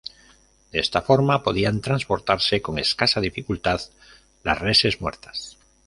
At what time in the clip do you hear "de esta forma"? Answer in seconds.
0.71-1.43